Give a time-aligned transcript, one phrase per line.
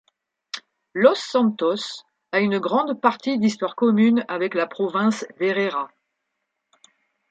[0.93, 5.89] Los Santos a une grande partie d'histoire commune avec la province d'Herrera.